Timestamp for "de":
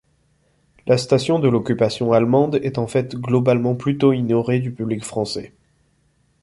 1.37-1.47